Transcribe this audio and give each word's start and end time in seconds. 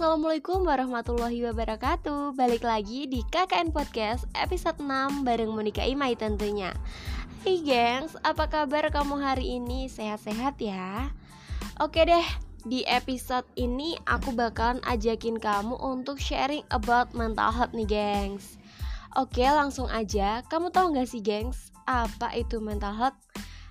Assalamualaikum 0.00 0.64
warahmatullahi 0.64 1.44
wabarakatuh 1.52 2.32
Balik 2.32 2.64
lagi 2.64 3.04
di 3.04 3.20
KKN 3.20 3.68
Podcast 3.68 4.24
episode 4.32 4.80
6 4.80 5.28
bareng 5.28 5.52
Monika 5.52 5.84
Imai 5.84 6.16
tentunya 6.16 6.72
Hai 7.44 7.60
gengs, 7.60 8.16
apa 8.24 8.48
kabar 8.48 8.88
kamu 8.88 9.20
hari 9.20 9.60
ini? 9.60 9.92
Sehat-sehat 9.92 10.56
ya? 10.56 11.12
Oke 11.84 12.08
deh, 12.08 12.24
di 12.64 12.80
episode 12.88 13.44
ini 13.60 13.92
aku 14.08 14.32
bakalan 14.32 14.80
ajakin 14.88 15.36
kamu 15.36 15.76
untuk 15.76 16.16
sharing 16.16 16.64
about 16.72 17.12
mental 17.12 17.52
health 17.52 17.76
nih 17.76 17.84
gengs 17.84 18.56
Oke 19.20 19.44
langsung 19.44 19.92
aja, 19.92 20.40
kamu 20.48 20.72
tahu 20.72 20.96
gak 20.96 21.12
sih 21.12 21.20
gengs, 21.20 21.76
apa 21.84 22.32
itu 22.40 22.56
mental 22.56 22.96
health? 22.96 23.20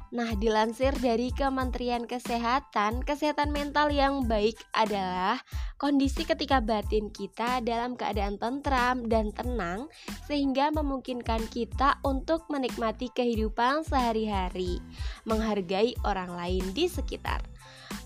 Nah, 0.09 0.33
dilansir 0.33 0.89
dari 0.97 1.29
Kementerian 1.29 2.09
Kesehatan, 2.09 3.05
kesehatan 3.05 3.53
mental 3.53 3.93
yang 3.93 4.25
baik 4.25 4.57
adalah 4.73 5.37
kondisi 5.77 6.25
ketika 6.25 6.57
batin 6.57 7.13
kita 7.13 7.61
dalam 7.61 7.93
keadaan 7.93 8.41
tentram 8.41 9.05
dan 9.05 9.29
tenang 9.29 9.85
sehingga 10.25 10.73
memungkinkan 10.73 11.45
kita 11.53 12.01
untuk 12.01 12.49
menikmati 12.49 13.13
kehidupan 13.13 13.85
sehari-hari, 13.85 14.81
menghargai 15.29 15.93
orang 16.01 16.33
lain 16.33 16.65
di 16.73 16.89
sekitar. 16.89 17.45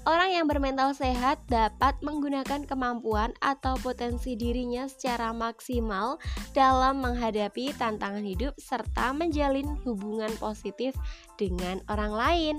Orang 0.03 0.35
yang 0.35 0.51
bermental 0.51 0.91
sehat 0.91 1.39
dapat 1.47 1.95
menggunakan 2.03 2.67
kemampuan 2.67 3.31
atau 3.39 3.79
potensi 3.79 4.35
dirinya 4.35 4.83
secara 4.91 5.31
maksimal 5.31 6.19
dalam 6.51 6.99
menghadapi 6.99 7.71
tantangan 7.79 8.23
hidup 8.23 8.51
serta 8.59 9.15
menjalin 9.15 9.79
hubungan 9.87 10.31
positif 10.43 10.91
dengan 11.39 11.79
orang 11.87 12.11
lain. 12.11 12.55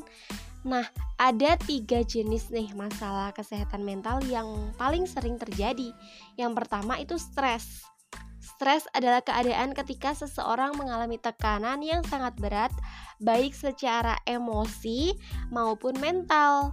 Nah, 0.65 0.89
ada 1.21 1.61
tiga 1.61 2.01
jenis 2.01 2.49
nih 2.49 2.73
masalah 2.73 3.37
kesehatan 3.37 3.85
mental 3.85 4.25
yang 4.25 4.49
paling 4.81 5.05
sering 5.05 5.37
terjadi. 5.37 5.93
Yang 6.41 6.53
pertama 6.57 6.97
itu 6.97 7.21
stres. 7.21 7.85
Stres 8.41 8.89
adalah 8.97 9.21
keadaan 9.21 9.77
ketika 9.77 10.17
seseorang 10.17 10.73
mengalami 10.77 11.21
tekanan 11.21 11.85
yang 11.85 12.01
sangat 12.09 12.33
berat, 12.41 12.73
baik 13.21 13.53
secara 13.53 14.17
emosi 14.25 15.13
maupun 15.53 16.01
mental. 16.01 16.73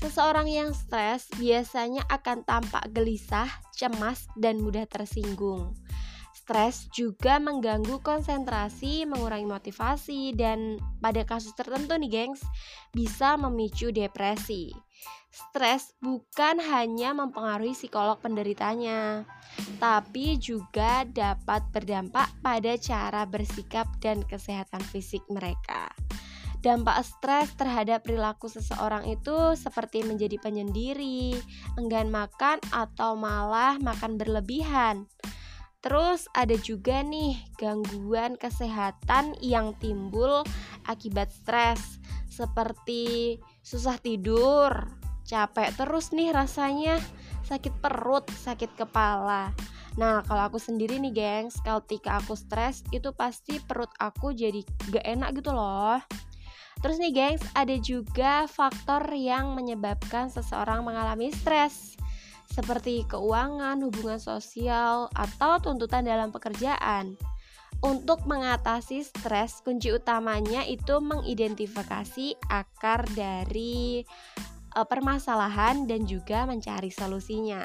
Seseorang 0.00 0.48
yang 0.48 0.72
stres 0.72 1.28
biasanya 1.36 2.08
akan 2.08 2.40
tampak 2.48 2.88
gelisah, 2.96 3.52
cemas, 3.76 4.24
dan 4.32 4.56
mudah 4.56 4.88
tersinggung. 4.88 5.76
Stres 6.32 6.88
juga 6.90 7.36
mengganggu 7.36 8.00
konsentrasi, 8.00 9.04
mengurangi 9.04 9.44
motivasi, 9.44 10.32
dan 10.32 10.80
pada 11.04 11.22
kasus 11.28 11.52
tertentu 11.52 12.00
nih 12.00 12.10
gengs, 12.10 12.40
bisa 12.96 13.36
memicu 13.36 13.92
depresi. 13.92 14.72
Stres 15.30 15.94
bukan 16.02 16.58
hanya 16.58 17.14
mempengaruhi 17.14 17.76
psikolog 17.76 18.18
penderitanya, 18.18 19.28
tapi 19.78 20.40
juga 20.40 21.06
dapat 21.06 21.62
berdampak 21.70 22.34
pada 22.42 22.74
cara 22.80 23.22
bersikap 23.28 23.86
dan 24.02 24.26
kesehatan 24.26 24.82
fisik 24.90 25.22
mereka. 25.30 25.92
Dampak 26.60 27.00
stres 27.08 27.56
terhadap 27.56 28.04
perilaku 28.04 28.44
seseorang 28.52 29.08
itu 29.08 29.56
seperti 29.56 30.04
menjadi 30.04 30.36
penyendiri, 30.36 31.32
enggan 31.80 32.12
makan, 32.12 32.60
atau 32.68 33.16
malah 33.16 33.80
makan 33.80 34.20
berlebihan. 34.20 35.08
Terus 35.80 36.28
ada 36.36 36.52
juga 36.60 37.00
nih 37.00 37.40
gangguan 37.56 38.36
kesehatan 38.36 39.32
yang 39.40 39.72
timbul 39.80 40.44
akibat 40.84 41.32
stres 41.32 41.96
seperti 42.28 43.36
susah 43.64 43.96
tidur, 43.96 44.68
capek 45.24 45.72
terus 45.80 46.12
nih 46.12 46.28
rasanya, 46.28 47.00
sakit 47.48 47.80
perut, 47.80 48.28
sakit 48.28 48.76
kepala. 48.76 49.56
Nah, 49.96 50.22
kalau 50.28 50.52
aku 50.52 50.60
sendiri 50.60 51.00
nih, 51.02 51.12
gengs, 51.16 51.58
ketika 51.64 52.20
aku 52.20 52.36
stres 52.38 52.84
itu 52.94 53.10
pasti 53.16 53.58
perut 53.58 53.90
aku 53.98 54.36
jadi 54.36 54.62
gak 54.92 55.02
enak 55.02 55.40
gitu 55.40 55.50
loh. 55.56 55.98
Terus 56.80 56.96
nih 56.96 57.12
gengs, 57.12 57.44
ada 57.52 57.76
juga 57.76 58.48
faktor 58.48 59.12
yang 59.12 59.52
menyebabkan 59.52 60.32
seseorang 60.32 60.80
mengalami 60.80 61.28
stres 61.28 62.00
seperti 62.50 63.06
keuangan, 63.06 63.78
hubungan 63.84 64.18
sosial, 64.18 65.06
atau 65.14 65.62
tuntutan 65.62 66.02
dalam 66.02 66.34
pekerjaan. 66.34 67.14
Untuk 67.80 68.28
mengatasi 68.28 69.06
stres, 69.06 69.64
kunci 69.64 69.88
utamanya 69.94 70.66
itu 70.68 71.00
mengidentifikasi 71.00 72.36
akar 72.52 73.08
dari 73.16 74.04
e, 74.76 74.80
permasalahan 74.84 75.88
dan 75.88 76.04
juga 76.04 76.44
mencari 76.44 76.92
solusinya. 76.92 77.64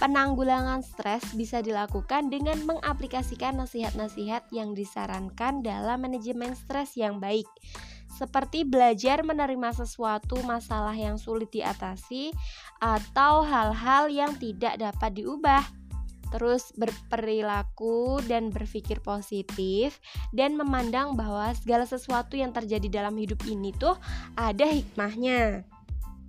Penanggulangan 0.00 0.80
stres 0.80 1.36
bisa 1.36 1.60
dilakukan 1.60 2.32
dengan 2.32 2.56
mengaplikasikan 2.64 3.60
nasihat-nasihat 3.60 4.48
yang 4.48 4.72
disarankan 4.72 5.60
dalam 5.60 6.00
manajemen 6.00 6.56
stres 6.56 6.96
yang 6.96 7.20
baik 7.20 7.48
seperti 8.14 8.62
belajar 8.62 9.26
menerima 9.26 9.74
sesuatu 9.74 10.38
masalah 10.46 10.94
yang 10.94 11.18
sulit 11.18 11.50
diatasi 11.50 12.30
atau 12.78 13.42
hal-hal 13.42 14.06
yang 14.08 14.32
tidak 14.38 14.78
dapat 14.78 15.18
diubah. 15.18 15.62
Terus 16.34 16.74
berperilaku 16.74 18.18
dan 18.26 18.50
berpikir 18.50 18.98
positif 18.98 20.02
dan 20.34 20.58
memandang 20.58 21.14
bahwa 21.14 21.54
segala 21.54 21.86
sesuatu 21.86 22.34
yang 22.34 22.50
terjadi 22.50 23.02
dalam 23.02 23.14
hidup 23.14 23.38
ini 23.46 23.70
tuh 23.70 23.94
ada 24.34 24.66
hikmahnya. 24.66 25.73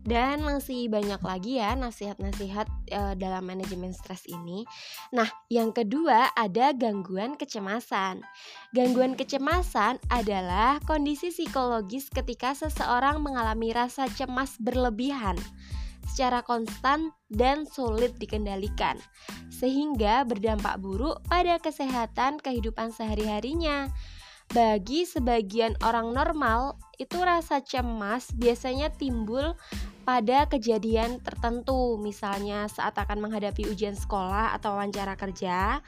Dan 0.06 0.46
masih 0.46 0.86
banyak 0.86 1.18
lagi 1.26 1.58
ya 1.58 1.74
nasihat-nasihat 1.74 2.70
e, 2.94 3.02
dalam 3.18 3.42
manajemen 3.42 3.90
stres 3.90 4.22
ini. 4.30 4.62
Nah, 5.10 5.26
yang 5.50 5.74
kedua 5.74 6.30
ada 6.38 6.78
gangguan 6.78 7.34
kecemasan. 7.34 8.22
Gangguan 8.70 9.18
kecemasan 9.18 9.98
adalah 10.14 10.78
kondisi 10.86 11.34
psikologis 11.34 12.14
ketika 12.14 12.54
seseorang 12.54 13.26
mengalami 13.26 13.74
rasa 13.74 14.06
cemas 14.14 14.62
berlebihan 14.62 15.42
secara 16.06 16.46
konstan 16.46 17.10
dan 17.34 17.66
sulit 17.66 18.14
dikendalikan, 18.22 19.02
sehingga 19.50 20.22
berdampak 20.24 20.78
buruk 20.78 21.20
pada 21.26 21.58
kesehatan 21.58 22.38
kehidupan 22.40 22.94
sehari-harinya. 22.94 23.90
Bagi 24.52 25.04
sebagian 25.04 25.76
orang 25.82 26.14
normal, 26.14 26.78
itu 26.96 27.20
rasa 27.20 27.60
cemas 27.60 28.32
biasanya 28.32 28.94
timbul 28.94 29.58
pada 30.06 30.46
kejadian 30.46 31.18
tertentu, 31.20 31.98
misalnya 31.98 32.70
saat 32.70 32.94
akan 32.94 33.26
menghadapi 33.26 33.66
ujian 33.66 33.98
sekolah 33.98 34.54
atau 34.54 34.78
wawancara 34.78 35.18
kerja. 35.18 35.82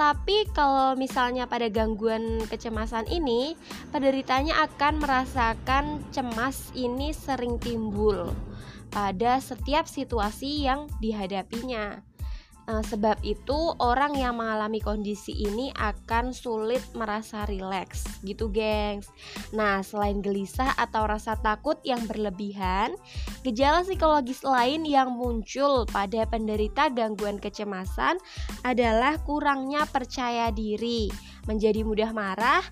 Tapi 0.00 0.48
kalau 0.56 0.96
misalnya 0.96 1.44
pada 1.44 1.68
gangguan 1.68 2.40
kecemasan 2.48 3.04
ini, 3.12 3.52
penderitanya 3.92 4.64
akan 4.64 5.04
merasakan 5.04 6.00
cemas 6.08 6.72
ini 6.72 7.12
sering 7.12 7.60
timbul 7.60 8.32
pada 8.90 9.38
setiap 9.38 9.86
situasi 9.86 10.66
yang 10.66 10.88
dihadapinya. 10.98 12.09
Uh, 12.70 12.86
sebab 12.86 13.18
itu 13.26 13.74
orang 13.82 14.14
yang 14.14 14.38
mengalami 14.38 14.78
kondisi 14.78 15.34
ini 15.34 15.74
akan 15.74 16.30
sulit 16.30 16.78
merasa 16.94 17.42
rileks 17.42 18.22
gitu 18.22 18.46
gengs 18.46 19.10
Nah 19.50 19.82
selain 19.82 20.22
gelisah 20.22 20.78
atau 20.78 21.02
rasa 21.10 21.34
takut 21.34 21.82
yang 21.82 22.06
berlebihan 22.06 22.94
Gejala 23.42 23.82
psikologis 23.82 24.46
lain 24.46 24.86
yang 24.86 25.10
muncul 25.10 25.82
pada 25.90 26.22
penderita 26.30 26.86
gangguan 26.94 27.42
kecemasan 27.42 28.22
adalah 28.62 29.18
kurangnya 29.26 29.82
percaya 29.90 30.54
diri 30.54 31.10
Menjadi 31.50 31.82
mudah 31.82 32.14
marah 32.14 32.62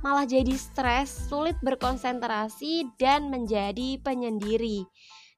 malah 0.00 0.24
jadi 0.24 0.56
stres, 0.56 1.12
sulit 1.28 1.60
berkonsentrasi, 1.60 2.88
dan 2.96 3.28
menjadi 3.28 4.00
penyendiri. 4.00 4.88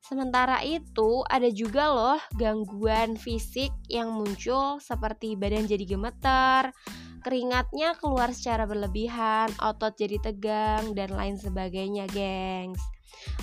Sementara 0.03 0.59
itu, 0.67 1.23
ada 1.31 1.47
juga 1.47 1.87
loh 1.87 2.21
gangguan 2.35 3.15
fisik 3.15 3.71
yang 3.87 4.11
muncul 4.11 4.83
seperti 4.83 5.39
badan 5.39 5.71
jadi 5.71 5.95
gemeter, 5.95 6.75
keringatnya 7.23 7.95
keluar 8.03 8.35
secara 8.35 8.67
berlebihan, 8.67 9.55
otot 9.63 9.95
jadi 9.95 10.19
tegang, 10.19 10.99
dan 10.99 11.15
lain 11.15 11.39
sebagainya, 11.39 12.11
gengs. 12.11 12.83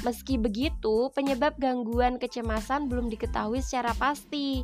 Meski 0.03 0.35
begitu, 0.35 1.07
penyebab 1.15 1.55
gangguan 1.55 2.19
kecemasan 2.19 2.91
belum 2.91 3.07
diketahui 3.07 3.63
secara 3.63 3.95
pasti. 3.95 4.59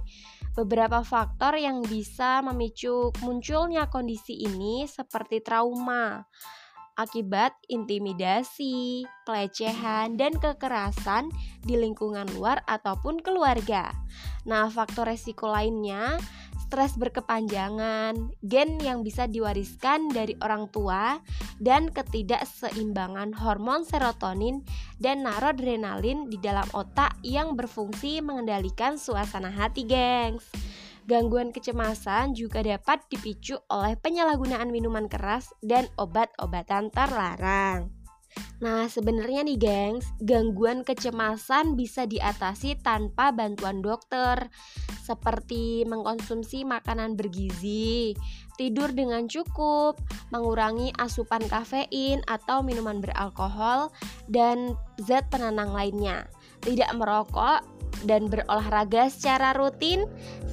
Beberapa 0.55 0.99
faktor 0.99 1.55
yang 1.55 1.79
bisa 1.83 2.43
memicu 2.43 3.15
munculnya 3.23 3.87
kondisi 3.87 4.43
ini 4.43 4.83
seperti 4.83 5.39
trauma, 5.39 6.27
akibat 6.95 7.55
intimidasi, 7.67 9.03
pelecehan, 9.27 10.15
dan 10.15 10.35
kekerasan 10.39 11.31
di 11.63 11.75
lingkungan 11.75 12.27
luar 12.35 12.63
ataupun 12.67 13.19
keluarga. 13.19 13.91
Nah, 14.47 14.71
faktor 14.71 15.11
resiko 15.11 15.51
lainnya 15.51 16.19
stres 16.65 16.97
berkepanjangan, 16.97 18.33
gen 18.41 18.81
yang 18.81 19.05
bisa 19.05 19.29
diwariskan 19.29 20.09
dari 20.09 20.33
orang 20.41 20.65
tua, 20.73 21.21
dan 21.61 21.93
ketidakseimbangan 21.93 23.37
hormon 23.37 23.85
serotonin 23.85 24.65
dan 24.97 25.21
noradrenalin 25.21 26.25
di 26.25 26.41
dalam 26.41 26.65
otak 26.73 27.21
yang 27.21 27.53
berfungsi 27.53 28.19
mengendalikan 28.25 28.97
suasana 28.97 29.53
hati, 29.53 29.85
gengs. 29.85 30.49
Gangguan 31.05 31.53
kecemasan 31.53 32.33
juga 32.33 32.65
dapat 32.65 33.05
dipicu 33.13 33.61
oleh 33.69 33.93
penyalahgunaan 33.93 34.73
minuman 34.73 35.05
keras 35.05 35.53
dan 35.61 35.85
obat-obatan 36.01 36.89
terlarang. 36.89 37.93
Nah, 38.59 38.87
sebenarnya 38.87 39.45
nih, 39.45 39.59
gengs, 39.59 40.07
gangguan 40.23 40.81
kecemasan 40.81 41.77
bisa 41.77 42.07
diatasi 42.09 42.79
tanpa 42.79 43.31
bantuan 43.31 43.85
dokter, 43.85 44.49
seperti 45.05 45.85
mengkonsumsi 45.87 46.65
makanan 46.65 47.13
bergizi, 47.13 48.17
tidur 48.57 48.91
dengan 48.91 49.27
cukup, 49.29 49.99
mengurangi 50.33 50.91
asupan 50.97 51.45
kafein 51.45 52.23
atau 52.25 52.63
minuman 52.63 52.99
beralkohol, 52.99 53.91
dan 54.31 54.73
zat 55.03 55.27
penenang 55.29 55.71
lainnya. 55.71 56.27
Tidak 56.61 56.91
merokok 56.95 57.75
dan 58.03 58.27
berolahraga 58.27 59.07
secara 59.07 59.55
rutin, 59.55 60.05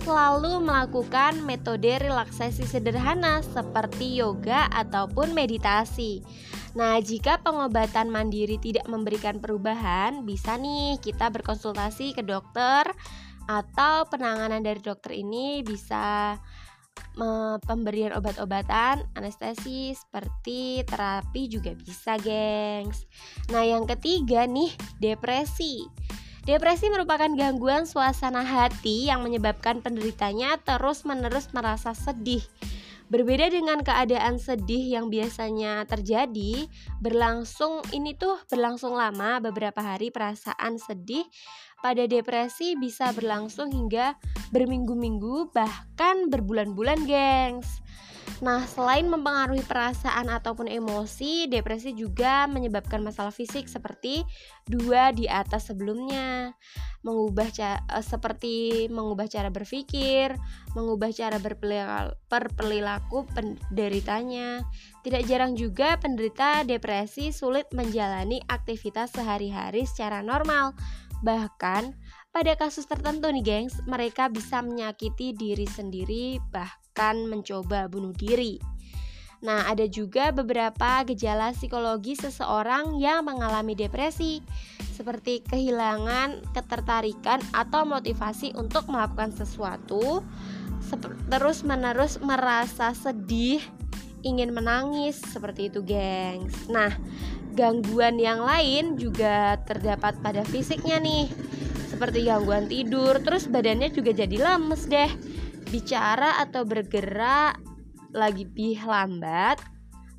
selalu 0.02 0.62
melakukan 0.62 1.42
metode 1.44 2.00
relaksasi 2.00 2.64
sederhana 2.66 3.44
seperti 3.44 4.18
yoga 4.18 4.66
ataupun 4.72 5.34
meditasi. 5.36 6.24
Nah, 6.72 6.96
jika 7.04 7.38
pengobatan 7.44 8.08
mandiri 8.08 8.56
tidak 8.56 8.88
memberikan 8.88 9.38
perubahan, 9.38 10.24
bisa 10.24 10.56
nih 10.56 10.96
kita 11.04 11.28
berkonsultasi 11.28 12.16
ke 12.16 12.24
dokter 12.24 12.88
atau 13.44 14.06
penanganan 14.06 14.62
dari 14.62 14.80
dokter 14.80 15.18
ini 15.18 15.60
bisa 15.66 16.38
pemberian 17.66 18.16
obat-obatan, 18.16 19.04
anestesi 19.16 19.92
seperti 19.92 20.82
terapi 20.88 21.48
juga 21.48 21.76
bisa, 21.76 22.16
gengs. 22.18 23.04
Nah, 23.52 23.64
yang 23.64 23.84
ketiga 23.84 24.48
nih, 24.48 24.72
depresi. 24.98 25.84
Depresi 26.42 26.90
merupakan 26.90 27.30
gangguan 27.38 27.86
suasana 27.86 28.42
hati 28.42 29.06
yang 29.06 29.22
menyebabkan 29.22 29.78
penderitanya 29.78 30.58
terus-menerus 30.66 31.54
merasa 31.54 31.94
sedih 31.94 32.42
Berbeda 33.12 33.52
dengan 33.52 33.84
keadaan 33.84 34.40
sedih 34.40 34.96
yang 34.96 35.12
biasanya 35.12 35.84
terjadi, 35.84 36.64
berlangsung 36.96 37.84
ini 37.92 38.16
tuh 38.16 38.40
berlangsung 38.48 38.96
lama 38.96 39.36
beberapa 39.36 39.84
hari 39.84 40.08
perasaan 40.08 40.80
sedih 40.80 41.20
pada 41.82 42.06
depresi 42.06 42.78
bisa 42.78 43.10
berlangsung 43.12 43.68
hingga 43.74 44.14
berminggu-minggu 44.54 45.50
bahkan 45.50 46.30
berbulan-bulan, 46.30 47.04
gengs. 47.04 47.82
Nah, 48.42 48.66
selain 48.66 49.06
mempengaruhi 49.06 49.62
perasaan 49.62 50.26
ataupun 50.26 50.66
emosi, 50.66 51.46
depresi 51.46 51.94
juga 51.94 52.50
menyebabkan 52.50 52.98
masalah 52.98 53.30
fisik 53.30 53.70
seperti 53.70 54.26
dua 54.66 55.14
di 55.14 55.30
atas 55.30 55.70
sebelumnya. 55.70 56.50
Mengubah 57.06 57.46
uh, 57.54 58.02
seperti 58.02 58.86
mengubah 58.90 59.30
cara 59.30 59.46
berpikir, 59.46 60.34
mengubah 60.74 61.14
cara 61.14 61.38
berperilaku 61.38 63.30
penderitanya. 63.30 64.66
Tidak 65.06 65.22
jarang 65.26 65.54
juga 65.54 65.94
penderita 66.02 66.66
depresi 66.66 67.30
sulit 67.30 67.70
menjalani 67.70 68.42
aktivitas 68.50 69.14
sehari-hari 69.14 69.86
secara 69.86 70.18
normal. 70.18 70.74
Bahkan 71.22 71.82
pada 72.34 72.52
kasus 72.58 72.84
tertentu 72.84 73.30
nih 73.30 73.44
gengs, 73.46 73.78
mereka 73.86 74.26
bisa 74.26 74.60
menyakiti 74.60 75.32
diri 75.32 75.64
sendiri 75.64 76.42
bahkan 76.50 77.30
mencoba 77.30 77.86
bunuh 77.86 78.12
diri. 78.12 78.58
Nah, 79.42 79.66
ada 79.66 79.90
juga 79.90 80.30
beberapa 80.30 81.02
gejala 81.02 81.50
psikologi 81.50 82.14
seseorang 82.14 82.94
yang 83.02 83.26
mengalami 83.26 83.74
depresi, 83.74 84.38
seperti 84.94 85.42
kehilangan 85.42 86.46
ketertarikan 86.54 87.42
atau 87.50 87.82
motivasi 87.82 88.54
untuk 88.54 88.86
melakukan 88.86 89.34
sesuatu, 89.34 90.22
terus-menerus 91.26 92.22
merasa 92.22 92.94
sedih, 92.94 93.58
ingin 94.22 94.54
menangis, 94.54 95.18
seperti 95.18 95.74
itu, 95.74 95.82
gengs. 95.82 96.70
Nah, 96.70 96.94
gangguan 97.52 98.16
yang 98.18 98.40
lain 98.42 98.96
juga 98.96 99.60
terdapat 99.68 100.18
pada 100.24 100.42
fisiknya 100.42 100.98
nih, 100.98 101.28
seperti 101.92 102.26
gangguan 102.26 102.66
tidur, 102.66 103.20
terus 103.20 103.46
badannya 103.46 103.92
juga 103.92 104.16
jadi 104.16 104.36
lemes 104.36 104.88
deh. 104.88 105.10
Bicara 105.72 106.40
atau 106.44 106.68
bergerak 106.68 107.56
lagi 108.12 108.44
lebih 108.44 108.84
lambat 108.84 109.56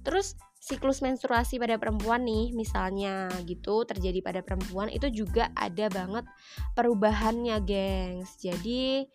terus 0.01 0.33
siklus 0.57 1.03
menstruasi 1.03 1.59
pada 1.59 1.77
perempuan 1.77 2.24
nih 2.24 2.51
misalnya 2.56 3.30
gitu 3.45 3.83
terjadi 3.83 4.19
pada 4.24 4.41
perempuan 4.41 4.89
itu 4.89 5.12
juga 5.12 5.51
ada 5.53 5.88
banget 5.91 6.25
perubahannya 6.74 7.59
gengs. 7.63 8.39
Jadi 8.39 9.07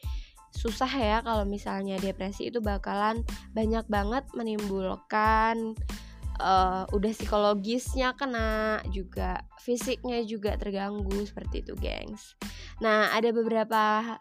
susah 0.53 0.88
ya 0.88 1.17
kalau 1.21 1.44
misalnya 1.44 2.00
depresi 2.00 2.49
itu 2.49 2.61
bakalan 2.61 3.21
banyak 3.53 3.85
banget 3.88 4.25
menimbulkan 4.32 5.76
uh, 6.38 6.88
udah 6.90 7.12
psikologisnya 7.12 8.14
kena 8.14 8.82
juga 8.90 9.44
fisiknya 9.62 10.23
juga 10.25 10.55
terganggu 10.56 11.26
seperti 11.26 11.67
itu 11.67 11.75
gengs 11.79 12.38
nah 12.82 13.12
ada 13.14 13.31
beberapa 13.35 14.17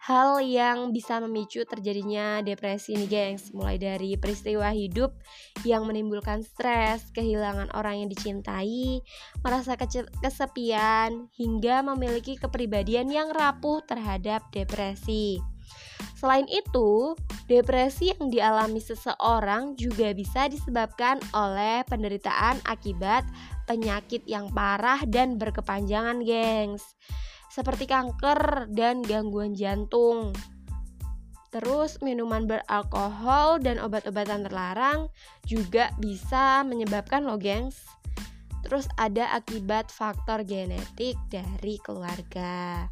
hal 0.00 0.40
yang 0.40 0.96
bisa 0.96 1.20
memicu 1.20 1.60
terjadinya 1.68 2.40
depresi 2.40 2.96
ini 2.96 3.04
gengs 3.04 3.52
mulai 3.52 3.76
dari 3.76 4.16
peristiwa 4.16 4.72
hidup 4.72 5.12
yang 5.60 5.84
menimbulkan 5.84 6.40
stres, 6.40 7.12
kehilangan 7.12 7.68
orang 7.76 8.00
yang 8.00 8.08
dicintai, 8.08 9.04
merasa 9.44 9.76
kesepian, 10.24 11.28
hingga 11.36 11.84
memiliki 11.84 12.40
kepribadian 12.40 13.12
yang 13.12 13.28
rapuh 13.28 13.84
terhadap 13.84 14.48
depresi. 14.56 15.36
Selain 16.20 16.44
itu, 16.52 17.16
depresi 17.48 18.12
yang 18.12 18.28
dialami 18.28 18.76
seseorang 18.76 19.72
juga 19.80 20.12
bisa 20.12 20.52
disebabkan 20.52 21.16
oleh 21.32 21.80
penderitaan 21.88 22.60
akibat 22.68 23.24
penyakit 23.64 24.20
yang 24.28 24.52
parah 24.52 25.00
dan 25.08 25.40
berkepanjangan, 25.40 26.20
gengs 26.20 26.84
seperti 27.50 27.90
kanker 27.90 28.70
dan 28.70 29.02
gangguan 29.02 29.58
jantung. 29.58 30.30
Terus 31.50 31.98
minuman 31.98 32.46
beralkohol 32.46 33.58
dan 33.58 33.82
obat-obatan 33.82 34.46
terlarang 34.46 35.10
juga 35.42 35.90
bisa 35.98 36.62
menyebabkan 36.62 37.26
lo 37.26 37.34
gengs. 37.42 37.74
Terus 38.64 38.86
ada 39.00 39.32
akibat 39.34 39.88
faktor 39.88 40.44
genetik 40.44 41.16
dari 41.28 41.80
keluarga. 41.80 42.86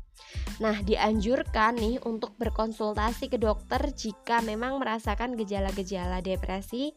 Nah, 0.59 0.77
dianjurkan 0.83 1.79
nih 1.79 2.03
untuk 2.03 2.35
berkonsultasi 2.37 3.31
ke 3.31 3.39
dokter 3.39 3.79
jika 3.95 4.43
memang 4.43 4.83
merasakan 4.83 5.39
gejala-gejala 5.39 6.19
depresi 6.19 6.93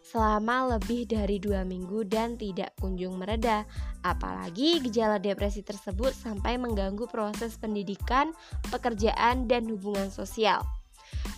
selama 0.00 0.76
lebih 0.76 1.06
dari 1.06 1.38
dua 1.38 1.62
minggu 1.62 2.08
dan 2.08 2.34
tidak 2.40 2.72
kunjung 2.80 3.20
mereda. 3.20 3.68
Apalagi 4.00 4.80
gejala 4.80 5.20
depresi 5.20 5.60
tersebut 5.60 6.16
sampai 6.16 6.56
mengganggu 6.56 7.06
proses 7.06 7.54
pendidikan, 7.60 8.32
pekerjaan, 8.72 9.44
dan 9.46 9.68
hubungan 9.68 10.08
sosial. 10.08 10.79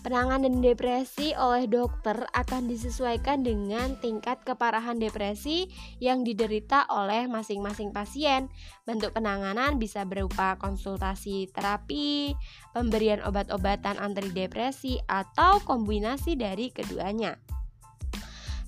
Penanganan 0.03 0.59
depresi 0.59 1.31
oleh 1.39 1.71
dokter 1.71 2.27
akan 2.35 2.67
disesuaikan 2.67 3.47
dengan 3.47 3.95
tingkat 4.03 4.43
keparahan 4.43 4.99
depresi 4.99 5.71
yang 6.03 6.27
diderita 6.27 6.91
oleh 6.91 7.31
masing-masing 7.31 7.95
pasien. 7.95 8.51
Bentuk 8.83 9.15
penanganan 9.15 9.79
bisa 9.79 10.03
berupa 10.03 10.59
konsultasi 10.59 11.55
terapi, 11.55 12.35
pemberian 12.75 13.23
obat-obatan 13.23 13.95
antidepresi, 14.03 14.99
atau 15.07 15.63
kombinasi 15.63 16.35
dari 16.35 16.75
keduanya. 16.75 17.39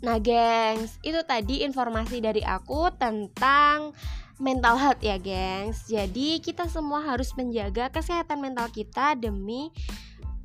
Nah, 0.07 0.23
gengs, 0.23 1.03
itu 1.03 1.19
tadi 1.26 1.67
informasi 1.67 2.23
dari 2.23 2.47
aku 2.47 2.95
tentang 2.95 3.91
mental 4.38 4.79
health 4.79 5.03
ya, 5.03 5.19
gengs. 5.19 5.91
Jadi, 5.91 6.38
kita 6.38 6.71
semua 6.71 7.03
harus 7.03 7.35
menjaga 7.35 7.91
kesehatan 7.91 8.38
mental 8.38 8.71
kita 8.71 9.19
demi 9.19 9.75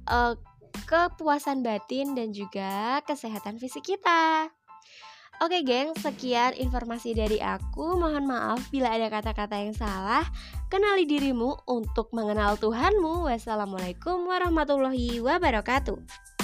uh, 0.09 0.33
kepuasan 0.85 1.65
batin 1.65 2.13
dan 2.15 2.31
juga 2.31 3.03
kesehatan 3.03 3.59
fisik 3.59 3.83
kita. 3.95 4.51
Oke, 5.39 5.63
geng, 5.63 5.95
sekian 5.95 6.51
informasi 6.51 7.15
dari 7.15 7.39
aku. 7.39 7.95
Mohon 7.95 8.27
maaf 8.27 8.59
bila 8.67 8.91
ada 8.91 9.07
kata-kata 9.07 9.55
yang 9.55 9.71
salah. 9.71 10.27
Kenali 10.67 11.07
dirimu 11.07 11.63
untuk 11.63 12.11
mengenal 12.11 12.59
Tuhanmu. 12.59 13.23
Wassalamualaikum 13.31 14.27
warahmatullahi 14.27 15.23
wabarakatuh. 15.23 16.38